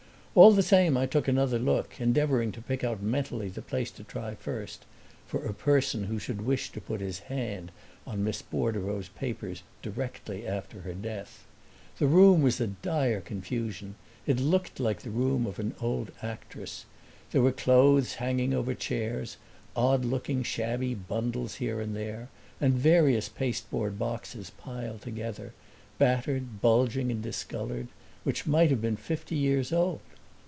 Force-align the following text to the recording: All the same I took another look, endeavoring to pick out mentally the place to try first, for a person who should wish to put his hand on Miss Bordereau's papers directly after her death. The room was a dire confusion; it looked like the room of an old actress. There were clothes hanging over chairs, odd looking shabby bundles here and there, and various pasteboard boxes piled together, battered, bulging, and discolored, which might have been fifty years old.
All 0.33 0.53
the 0.53 0.63
same 0.63 0.95
I 0.95 1.07
took 1.07 1.27
another 1.27 1.59
look, 1.59 1.99
endeavoring 1.99 2.53
to 2.53 2.61
pick 2.61 2.85
out 2.85 3.01
mentally 3.01 3.49
the 3.49 3.61
place 3.61 3.91
to 3.91 4.03
try 4.05 4.33
first, 4.33 4.85
for 5.27 5.43
a 5.45 5.53
person 5.53 6.05
who 6.05 6.19
should 6.19 6.45
wish 6.45 6.71
to 6.71 6.79
put 6.79 7.01
his 7.01 7.19
hand 7.19 7.69
on 8.07 8.23
Miss 8.23 8.41
Bordereau's 8.41 9.09
papers 9.09 9.61
directly 9.81 10.47
after 10.47 10.79
her 10.83 10.93
death. 10.93 11.45
The 11.99 12.07
room 12.07 12.41
was 12.41 12.61
a 12.61 12.67
dire 12.67 13.19
confusion; 13.19 13.95
it 14.25 14.39
looked 14.39 14.79
like 14.79 15.01
the 15.01 15.09
room 15.09 15.45
of 15.45 15.59
an 15.59 15.75
old 15.81 16.13
actress. 16.21 16.85
There 17.31 17.41
were 17.41 17.51
clothes 17.51 18.13
hanging 18.13 18.53
over 18.53 18.73
chairs, 18.73 19.35
odd 19.75 20.05
looking 20.05 20.43
shabby 20.43 20.93
bundles 20.95 21.55
here 21.55 21.81
and 21.81 21.93
there, 21.93 22.29
and 22.61 22.71
various 22.73 23.27
pasteboard 23.27 23.99
boxes 23.99 24.49
piled 24.51 25.01
together, 25.01 25.51
battered, 25.97 26.61
bulging, 26.61 27.11
and 27.11 27.21
discolored, 27.21 27.89
which 28.23 28.47
might 28.47 28.69
have 28.69 28.81
been 28.81 28.95
fifty 28.95 29.35
years 29.35 29.73
old. 29.73 29.99